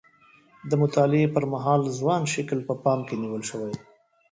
[0.69, 3.73] د مطالعې پر مهال ځوان شکل په پام کې نیول شوی.